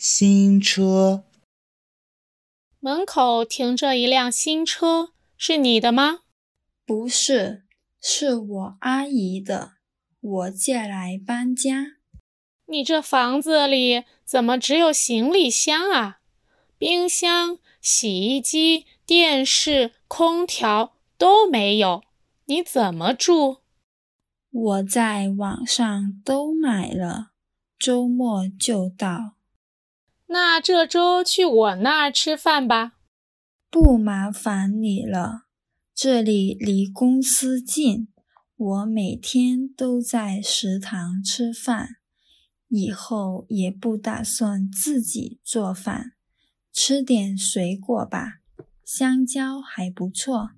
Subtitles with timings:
[0.00, 1.24] 新车。
[2.78, 6.20] 门口停着一辆新车，是你的吗？
[6.86, 7.64] 不是，
[8.00, 9.72] 是我阿姨的，
[10.20, 11.96] 我借来搬家。
[12.66, 16.20] 你这房子里怎么只有行李箱啊？
[16.78, 22.04] 冰箱、洗衣机、电视、空调都没有，
[22.44, 23.62] 你怎么住？
[24.52, 27.32] 我在网上都买了，
[27.76, 29.37] 周末就到。
[30.28, 32.92] 那这周去我那儿吃饭吧。
[33.70, 35.46] 不麻烦你了，
[35.94, 38.08] 这里离公司近，
[38.56, 41.96] 我每天都在食堂吃饭，
[42.68, 46.12] 以后也不打算自己做饭。
[46.72, 48.40] 吃点水果吧，
[48.84, 50.50] 香蕉还不错。